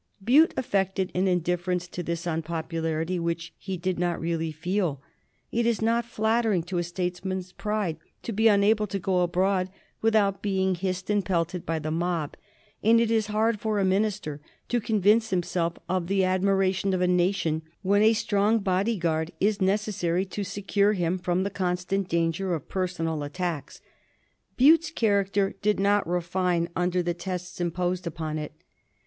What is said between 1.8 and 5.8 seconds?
to this unpopularity which he did not really feel. It is